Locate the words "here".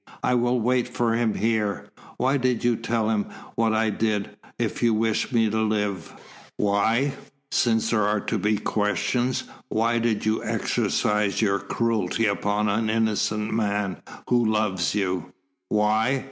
1.35-1.91